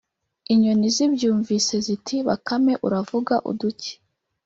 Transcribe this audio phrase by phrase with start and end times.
[0.53, 3.91] Inyoni zibyumvise ziti “Bakame uravuga uduki